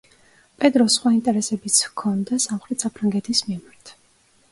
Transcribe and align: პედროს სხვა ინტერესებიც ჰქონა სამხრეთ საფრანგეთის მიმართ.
პედროს 0.61 0.95
სხვა 0.99 1.11
ინტერესებიც 1.17 1.77
ჰქონა 1.89 2.39
სამხრეთ 2.47 2.87
საფრანგეთის 2.87 3.43
მიმართ. 3.51 3.93